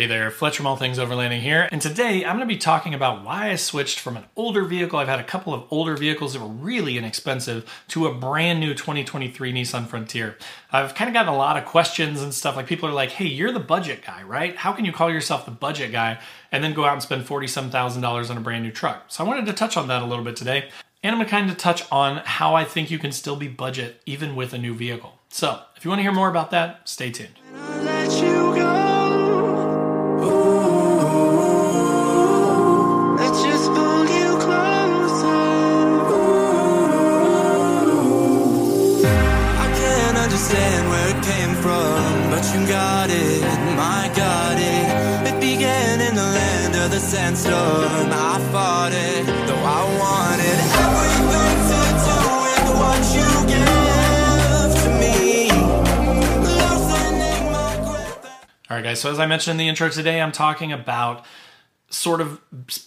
[0.00, 3.22] Hey there, Fletcher All Things Overlanding here, and today I'm going to be talking about
[3.22, 4.98] why I switched from an older vehicle.
[4.98, 8.72] I've had a couple of older vehicles that were really inexpensive to a brand new
[8.72, 10.38] 2023 Nissan Frontier.
[10.72, 12.56] I've kind of gotten a lot of questions and stuff.
[12.56, 14.56] Like people are like, "Hey, you're the budget guy, right?
[14.56, 16.18] How can you call yourself the budget guy
[16.50, 19.04] and then go out and spend forty some thousand dollars on a brand new truck?"
[19.08, 20.70] So I wanted to touch on that a little bit today,
[21.02, 23.48] and I'm going to kind of touch on how I think you can still be
[23.48, 25.18] budget even with a new vehicle.
[25.28, 27.39] So if you want to hear more about that, stay tuned.
[47.10, 48.08] Sandstorm.
[48.12, 55.50] I fought it, though I wanted everything to do with what you give to me.
[58.70, 59.00] All right, guys.
[59.00, 61.26] So as I mentioned in the intro today, I'm talking about
[61.88, 62.40] sort of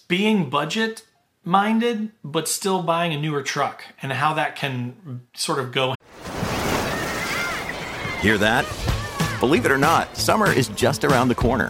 [0.08, 1.04] being budget
[1.44, 5.96] minded, but still buying a newer truck and how that can sort of go
[8.22, 8.66] Hear that?
[9.42, 11.70] Believe it or not, summer is just around the corner.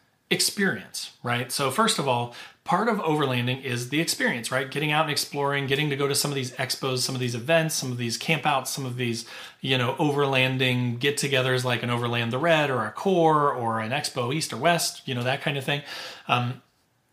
[0.31, 1.51] experience, right?
[1.51, 4.71] So, first of all, part of overlanding is the experience, right?
[4.71, 7.35] Getting out and exploring, getting to go to some of these expos, some of these
[7.35, 9.25] events, some of these campouts, some of these,
[9.59, 13.91] you know, overlanding get togethers like an Overland the Red or a Core or an
[13.91, 15.81] Expo East or West, you know, that kind of thing.
[16.27, 16.61] Um,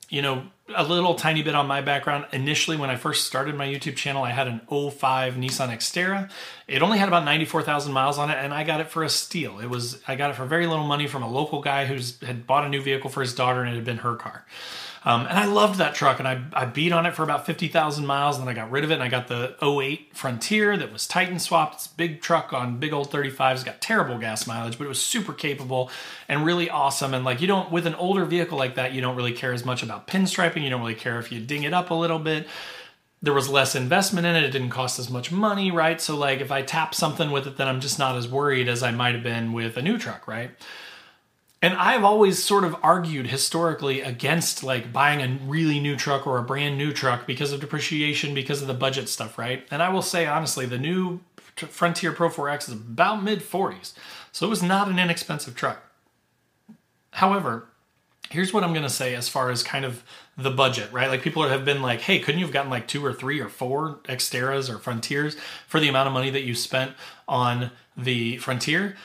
[0.09, 2.27] you know, a little tiny bit on my background.
[2.33, 6.31] Initially, when I first started my YouTube channel, I had an 05 Nissan Xterra.
[6.67, 9.58] It only had about 94,000 miles on it, and I got it for a steal.
[9.58, 12.46] It was I got it for very little money from a local guy who's had
[12.46, 14.45] bought a new vehicle for his daughter, and it had been her car.
[15.05, 18.05] Um, and I loved that truck, and I, I beat on it for about 50,000
[18.05, 20.92] miles, and then I got rid of it, and I got the 08 Frontier that
[20.92, 21.75] was Titan swapped.
[21.75, 25.01] It's big truck on big old 35s, It's got terrible gas mileage, but it was
[25.01, 25.91] super capable
[26.29, 27.14] and really awesome.
[27.14, 29.64] And like, you don't, with an older vehicle like that, you don't really care as
[29.64, 30.63] much about pinstriping.
[30.63, 32.47] You don't really care if you ding it up a little bit
[33.20, 34.45] there was less investment in it.
[34.45, 36.01] It didn't cost as much money, right?
[36.01, 38.83] So, like, if I tap something with it, then I'm just not as worried as
[38.83, 40.51] I might have been with a new truck, right?
[41.61, 46.39] And I've always sort of argued historically against like buying a really new truck or
[46.39, 49.67] a brand new truck because of depreciation, because of the budget stuff, right?
[49.70, 51.20] And I will say honestly, the new
[51.57, 53.92] Frontier Pro 4X is about mid 40s.
[54.30, 55.83] So it was not an inexpensive truck.
[57.13, 57.67] However,
[58.30, 60.05] here's what I'm going to say as far as kind of
[60.36, 61.08] the budget, right?
[61.08, 63.48] Like people have been like, hey, couldn't you have gotten like two or three or
[63.48, 65.36] four Xterras or Frontiers
[65.67, 66.92] for the amount of money that you spent
[67.27, 68.96] on the Frontier?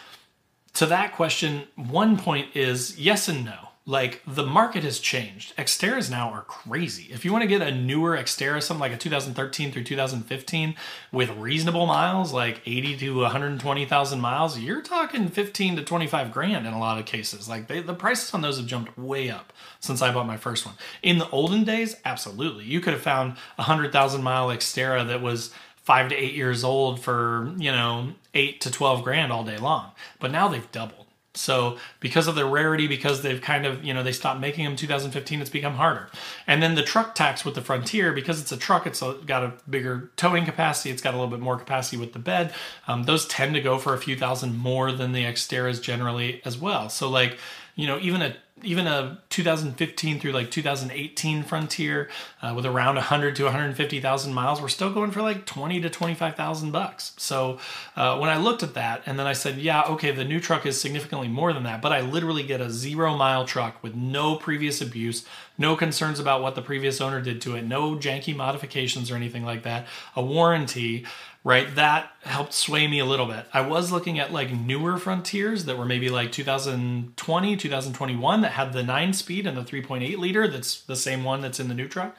[0.76, 3.70] To that question, one point is yes and no.
[3.86, 5.54] Like the market has changed.
[5.58, 7.12] Xterras now are crazy.
[7.12, 10.76] If you want to get a newer Xterra, something like a 2013 through 2015
[11.12, 16.72] with reasonable miles, like 80 to 120,000 miles, you're talking 15 to 25 grand in
[16.72, 17.50] a lot of cases.
[17.50, 19.52] Like they, the prices on those have jumped way up
[19.82, 20.76] since I bought my first one.
[21.02, 22.64] In the olden days, absolutely.
[22.64, 25.54] You could have found a 100,000 mile Xterra that was
[25.84, 29.92] five to eight years old for you know eight to 12 grand all day long.
[30.20, 31.00] But now they've doubled.
[31.36, 34.76] So because of the rarity because they've kind of you know they stopped making them
[34.76, 36.10] 2015 it's become harder.
[36.48, 39.54] And then the truck tax with the frontier because it's a truck it's got a
[39.70, 42.54] bigger towing capacity it's got a little bit more capacity with the bed
[42.88, 46.58] um, those tend to go for a few thousand more than the xterras generally as
[46.58, 46.90] well.
[46.90, 47.38] So like
[47.76, 52.08] you know even a even a 2015 through like 2018 Frontier
[52.44, 56.72] uh, with around 100 to 150,000 miles, we're still going for like 20 to 25,000
[56.72, 57.14] bucks.
[57.18, 57.58] So
[57.96, 60.68] uh, when I looked at that, and then I said, yeah, okay, the new truck
[60.68, 64.36] is significantly more than that, but I literally get a zero mile truck with no
[64.36, 65.26] previous abuse,
[65.58, 69.44] no concerns about what the previous owner did to it, no janky modifications or anything
[69.44, 71.06] like that, a warranty
[71.44, 71.76] right?
[71.76, 73.46] That helped sway me a little bit.
[73.54, 78.74] I was looking at like newer Frontiers that were maybe like 2020, 2021 that had
[78.74, 80.48] the nine speed and the 3.8 liter.
[80.48, 82.16] That's the same one that's in the new truck.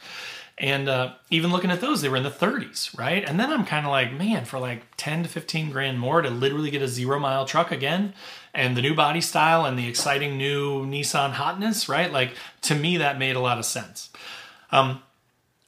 [0.57, 3.25] And uh, even looking at those, they were in the 30s, right?
[3.29, 6.31] And then I'm kind of like, man, for like 10 to 15 grand more to
[6.31, 8.15] literally get a zero mile truck again
[8.55, 12.13] and the new body style and the exciting new Nissan hotness, right?
[12.13, 14.11] Like to me, that made a lot of sense.
[14.71, 15.03] Um,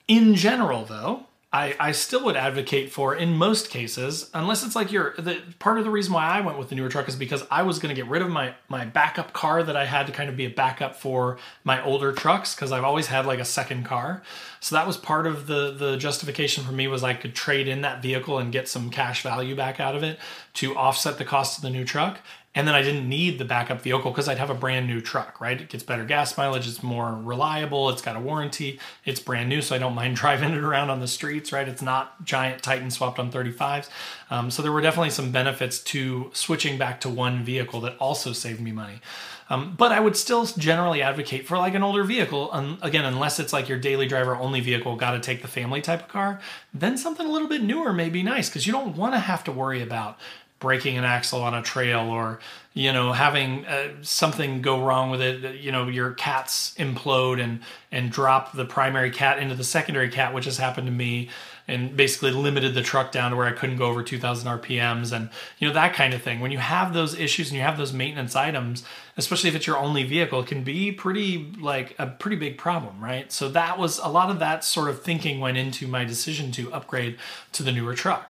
[0.07, 4.93] in general, though, I, I still would advocate for in most cases, unless it's like
[4.93, 7.47] you're the part of the reason why I went with the newer truck is because
[7.51, 10.13] I was going to get rid of my my backup car that I had to
[10.13, 13.45] kind of be a backup for my older trucks because I've always had like a
[13.45, 14.23] second car.
[14.61, 17.81] So that was part of the the justification for me was I could trade in
[17.81, 20.19] that vehicle and get some cash value back out of it
[20.55, 22.19] to offset the cost of the new truck
[22.57, 25.43] and then I didn't need the backup vehicle because I'd have a brand new truck,
[25.43, 25.61] right?
[25.61, 29.61] It gets better gas mileage, it's more reliable, it's got a warranty, it's brand new,
[29.61, 31.69] so I don't mind driving it around on the streets, right?
[31.69, 33.91] It's not giant Titan swapped on 35s.
[34.31, 38.33] Um, so there were definitely some benefits to switching back to one vehicle that also
[38.33, 39.01] saved me money.
[39.49, 42.49] Um, but I would still generally advocate for like an older vehicle.
[42.53, 45.81] Um, again, unless it's like your daily driver only vehicle, got to take the family
[45.81, 46.41] type of car,
[46.75, 49.45] then something a little bit newer may be nice because you don't want to have
[49.45, 50.19] to worry about
[50.59, 52.39] breaking an axle on a trail or
[52.73, 57.61] you know having uh, something go wrong with it you know your cats implode and
[57.93, 61.29] and drop the primary cat into the secondary cat which has happened to me
[61.69, 65.29] and basically limited the truck down to where I couldn't go over 2000 RPMs and
[65.59, 66.41] you know that kind of thing.
[66.41, 68.85] When you have those issues and you have those maintenance items
[69.17, 73.33] especially if it's your only vehicle can be pretty like a pretty big problem right?
[73.33, 76.73] So that was a lot of that sort of thinking went into my decision to
[76.73, 77.19] upgrade
[77.53, 78.31] to the newer truck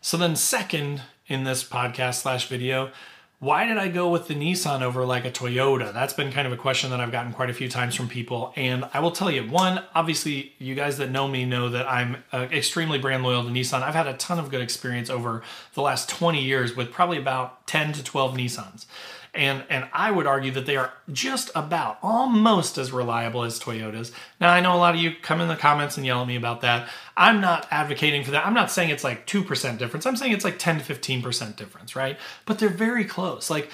[0.00, 2.92] So then, second in this podcast slash video,
[3.40, 5.92] why did I go with the Nissan over like a Toyota?
[5.92, 8.52] That's been kind of a question that I've gotten quite a few times from people.
[8.56, 12.22] And I will tell you, one, obviously, you guys that know me know that I'm
[12.32, 13.82] uh, extremely brand loyal to Nissan.
[13.82, 15.42] I've had a ton of good experience over
[15.74, 18.86] the last 20 years with probably about 10 to 12 Nissans
[19.34, 24.12] and and I would argue that they are just about almost as reliable as Toyotas.
[24.40, 26.36] Now I know a lot of you come in the comments and yell at me
[26.36, 26.88] about that.
[27.16, 28.46] I'm not advocating for that.
[28.46, 30.06] I'm not saying it's like 2% difference.
[30.06, 32.18] I'm saying it's like 10 to 15% difference, right?
[32.46, 33.50] But they're very close.
[33.50, 33.70] Like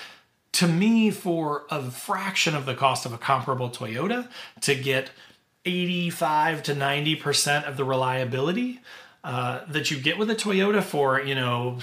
[0.52, 4.28] to me for a fraction of the cost of a comparable Toyota
[4.60, 5.10] to get
[5.64, 8.80] 85 to 90% of the reliability
[9.24, 11.78] uh, that you get with a Toyota for, you know,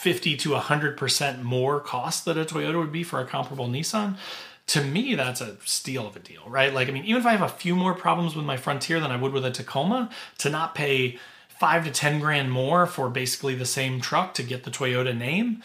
[0.00, 4.16] 50 to 100% more cost that a Toyota would be for a comparable Nissan,
[4.68, 6.72] to me, that's a steal of a deal, right?
[6.72, 9.10] Like, I mean, even if I have a few more problems with my Frontier than
[9.10, 10.08] I would with a Tacoma,
[10.38, 11.18] to not pay
[11.50, 15.62] five to 10 grand more for basically the same truck to get the Toyota name,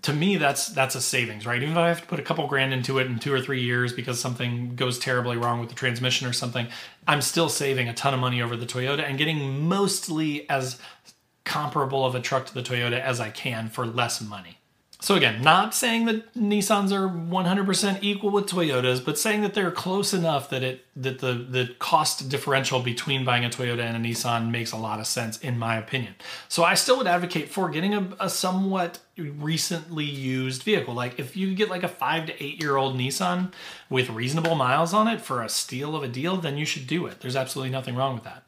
[0.00, 2.46] to me that's that's a savings right even if i have to put a couple
[2.46, 5.74] grand into it in two or three years because something goes terribly wrong with the
[5.74, 6.66] transmission or something
[7.06, 10.78] i'm still saving a ton of money over the toyota and getting mostly as
[11.44, 14.58] comparable of a truck to the Toyota as I can for less money.
[15.02, 19.72] So again, not saying that Nissans are 100% equal with Toyotas, but saying that they're
[19.72, 24.08] close enough that it that the the cost differential between buying a Toyota and a
[24.08, 26.14] Nissan makes a lot of sense in my opinion.
[26.48, 30.94] So I still would advocate for getting a, a somewhat recently used vehicle.
[30.94, 33.52] Like if you get like a 5 to 8 year old Nissan
[33.90, 37.06] with reasonable miles on it for a steal of a deal, then you should do
[37.06, 37.20] it.
[37.20, 38.44] There's absolutely nothing wrong with that.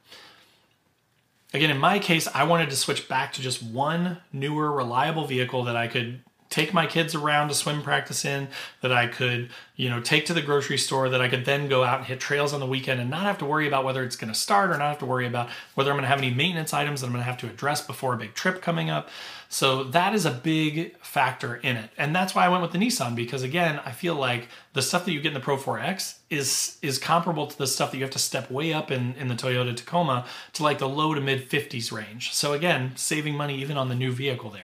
[1.55, 5.63] Again, in my case, I wanted to switch back to just one newer, reliable vehicle
[5.65, 6.21] that I could
[6.55, 8.47] take my kids around to swim practice in,
[8.81, 11.83] that I could, you know, take to the grocery store, that I could then go
[11.83, 14.15] out and hit trails on the weekend and not have to worry about whether it's
[14.15, 16.33] going to start or not have to worry about whether I'm going to have any
[16.33, 19.09] maintenance items that I'm going to have to address before a big trip coming up.
[19.49, 21.91] So that is a big factor in it.
[21.99, 25.05] And that's why I went with the Nissan because again, I feel like the stuff
[25.07, 28.05] that you get in the Pro 4X is is comparable to the stuff that you
[28.05, 31.21] have to step way up in, in the Toyota Tacoma to like the low to
[31.21, 32.33] mid 50s range.
[32.33, 34.64] So again, saving money even on the new vehicle there.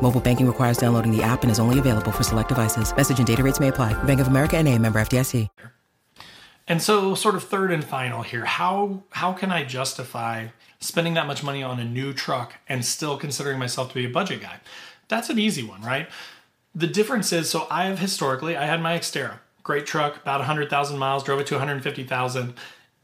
[0.00, 2.96] Mobile banking requires downloading the app and is only available for select devices.
[2.96, 3.92] Message and data rates may apply.
[4.04, 5.48] Bank of America and a member FDIC.
[6.68, 10.48] And so sort of third and final here, how how can I justify
[10.80, 14.10] spending that much money on a new truck and still considering myself to be a
[14.10, 14.60] budget guy?
[15.08, 16.08] That's an easy one, right?
[16.74, 20.98] The difference is, so I have historically, I had my Xterra, great truck, about 100,000
[20.98, 22.54] miles, drove it to 150,000.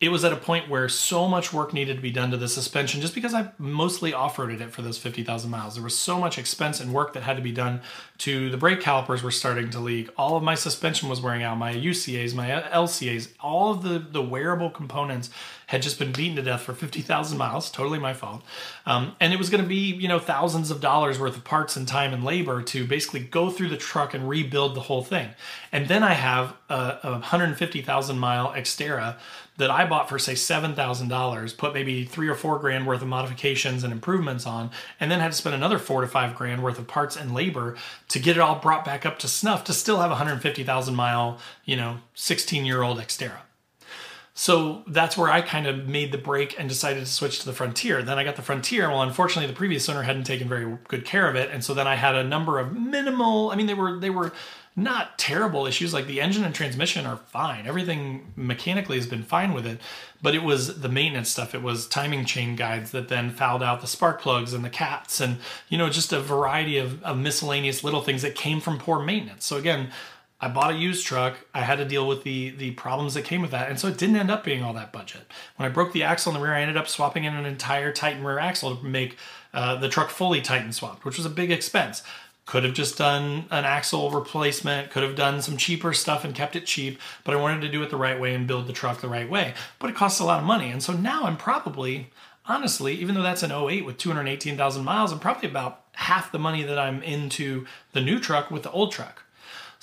[0.04, 2.48] It was at a point where so much work needed to be done to the
[2.48, 5.74] suspension just because I mostly off roaded it for those 50,000 miles.
[5.74, 7.80] There was so much expense and work that had to be done
[8.18, 10.10] to the brake calipers were starting to leak.
[10.18, 14.22] All of my suspension was wearing out, my UCAs, my LCAs, all of the, the
[14.22, 15.30] wearable components
[15.66, 18.42] had just been beaten to death for 50,000 miles, totally my fault.
[18.84, 21.76] Um, and it was going to be, you know, thousands of dollars worth of parts
[21.76, 25.30] and time and labor to basically go through the truck and rebuild the whole thing.
[25.72, 29.16] And then I have a, a 150,000 mile Xterra
[29.56, 33.84] that I bought for say $7,000, put maybe three or four grand worth of modifications
[33.84, 36.88] and improvements on, and then had to spend another four to five grand worth of
[36.88, 37.76] parts and labor
[38.08, 41.38] to get it all brought back up to snuff to still have a 150,000 mile,
[41.64, 43.42] you know, 16 year old Xterra.
[44.36, 47.52] So that's where I kind of made the break and decided to switch to the
[47.52, 48.02] Frontier.
[48.02, 48.90] Then I got the Frontier.
[48.90, 51.86] Well, unfortunately, the previous owner hadn't taken very good care of it, and so then
[51.86, 53.52] I had a number of minimal.
[53.52, 54.32] I mean, they were they were
[54.76, 55.94] not terrible issues.
[55.94, 57.66] Like the engine and transmission are fine.
[57.66, 59.80] Everything mechanically has been fine with it,
[60.20, 61.54] but it was the maintenance stuff.
[61.54, 65.20] It was timing chain guides that then fouled out the spark plugs and the cats,
[65.20, 65.38] and
[65.68, 69.44] you know just a variety of, of miscellaneous little things that came from poor maintenance.
[69.44, 69.90] So again
[70.40, 71.38] I bought a used truck.
[71.54, 73.96] I had to deal with the the problems that came with that, and so it
[73.96, 75.22] didn't end up being all that budget.
[75.56, 77.92] When I broke the axle in the rear, I ended up swapping in an entire
[77.92, 79.16] Titan rear axle to make
[79.54, 82.02] uh, the truck fully Titan swapped, which was a big expense.
[82.46, 86.56] Could have just done an axle replacement, could have done some cheaper stuff and kept
[86.56, 89.00] it cheap, but I wanted to do it the right way and build the truck
[89.00, 89.54] the right way.
[89.78, 92.10] But it costs a lot of money, and so now I'm probably
[92.46, 96.62] honestly, even though that's an 08 with 218,000 miles, I'm probably about half the money
[96.62, 99.23] that I'm into the new truck with the old truck.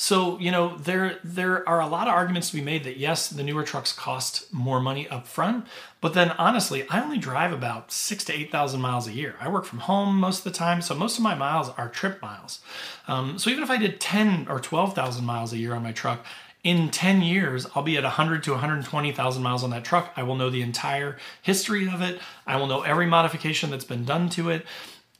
[0.02, 3.28] So, you know, there there are a lot of arguments to be made that yes,
[3.28, 5.68] the newer trucks cost more money up front,
[6.02, 9.36] but then honestly, I only drive about 6 to 8,000 miles a year.
[9.40, 12.20] I work from home most of the time, so most of my miles are trip
[12.20, 12.62] miles.
[13.08, 16.26] Um, so even if I did 10 or 12,000 miles a year on my truck,
[16.64, 20.12] in 10 years, I'll be at 100 to 120,000 miles on that truck.
[20.16, 22.20] I will know the entire history of it.
[22.48, 24.66] I will know every modification that's been done to it.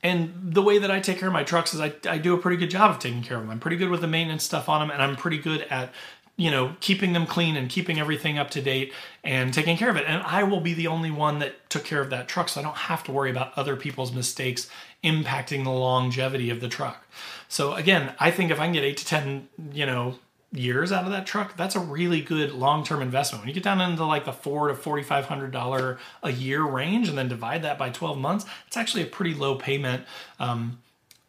[0.04, 2.38] And the way that I take care of my trucks is I, I do a
[2.38, 3.52] pretty good job of taking care of them.
[3.52, 5.92] I'm pretty good with the maintenance stuff on them, and I'm pretty good at
[6.38, 8.94] you know keeping them clean and keeping everything up to date
[9.24, 10.06] and taking care of it.
[10.08, 12.64] And I will be the only one that took care of that truck, so I
[12.64, 14.68] don't have to worry about other people's mistakes
[15.04, 17.06] impacting the longevity of the truck.
[17.48, 20.16] So again, I think if I can get eight to ten, you know,
[20.54, 23.42] years out of that truck, that's a really good long-term investment.
[23.42, 27.08] When you get down into like the four to forty-five hundred dollar a year range,
[27.10, 30.04] and then divide that by twelve months, it's actually a pretty low payment.
[30.40, 30.80] Um,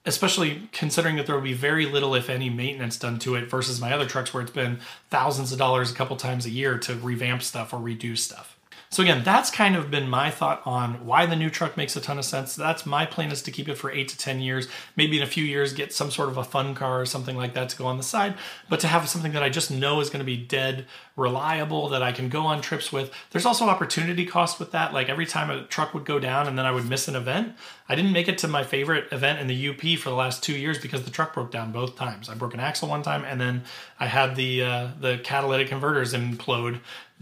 [0.04, 3.80] especially considering that there will be very little, if any, maintenance done to it versus
[3.80, 6.94] my other trucks where it's been thousands of dollars a couple times a year to
[6.96, 8.51] revamp stuff or redo stuff.
[8.92, 12.00] So again, that's kind of been my thought on why the new truck makes a
[12.00, 12.54] ton of sense.
[12.54, 15.26] That's my plan is to keep it for eight to 10 years, maybe in a
[15.26, 17.86] few years, get some sort of a fun car or something like that to go
[17.86, 18.34] on the side,
[18.68, 20.84] but to have something that I just know is going to be dead
[21.16, 23.10] reliable that I can go on trips with.
[23.30, 24.92] There's also opportunity cost with that.
[24.92, 27.54] Like every time a truck would go down and then I would miss an event,
[27.88, 30.56] I didn't make it to my favorite event in the UP for the last two
[30.56, 32.28] years because the truck broke down both times.
[32.28, 33.62] I broke an axle one time and then
[34.00, 36.80] I had the uh, the catalytic converters implode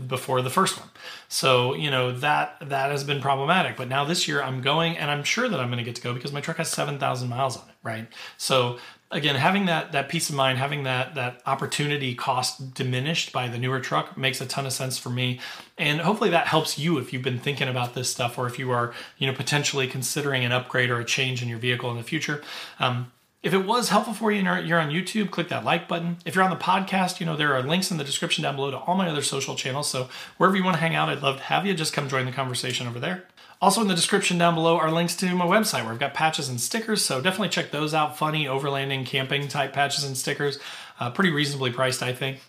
[0.09, 0.88] before the first one.
[1.28, 3.76] So, you know, that that has been problematic.
[3.76, 6.02] But now this year I'm going and I'm sure that I'm going to get to
[6.02, 8.07] go because my truck has 7,000 miles on it, right?
[8.37, 8.78] So,
[9.11, 13.59] again, having that that peace of mind, having that that opportunity cost diminished by the
[13.59, 15.40] newer truck makes a ton of sense for me.
[15.78, 18.71] And hopefully that helps you if you've been thinking about this stuff or if you
[18.71, 22.02] are, you know, potentially considering an upgrade or a change in your vehicle in the
[22.02, 22.42] future.
[22.78, 26.18] Um, if it was helpful for you and you're on YouTube, click that like button.
[26.26, 28.70] If you're on the podcast, you know, there are links in the description down below
[28.70, 29.88] to all my other social channels.
[29.88, 31.73] So wherever you want to hang out, I'd love to have you.
[31.73, 33.25] Just come join the conversation over there.
[33.62, 36.49] Also in the description down below are links to my website where I've got patches
[36.50, 37.02] and stickers.
[37.02, 38.18] So definitely check those out.
[38.18, 40.59] Funny overlanding, camping type patches and stickers.
[40.99, 42.40] Uh, pretty reasonably priced, I think.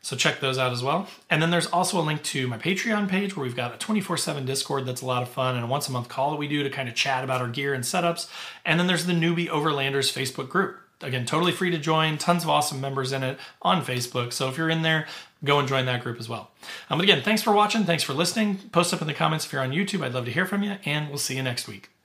[0.00, 1.08] So check those out as well.
[1.28, 4.46] And then there's also a link to my Patreon page where we've got a 24/7
[4.46, 6.62] Discord that's a lot of fun and a once a month call that we do
[6.62, 8.28] to kind of chat about our gear and setups.
[8.64, 10.78] And then there's the Newbie Overlanders Facebook group.
[11.00, 12.18] Again, totally free to join.
[12.18, 14.32] Tons of awesome members in it on Facebook.
[14.32, 15.06] So if you're in there,
[15.44, 16.50] go and join that group as well.
[16.90, 17.84] Um, but again, thanks for watching.
[17.84, 18.58] Thanks for listening.
[18.72, 20.04] Post up in the comments if you're on YouTube.
[20.04, 21.97] I'd love to hear from you, and we'll see you next week.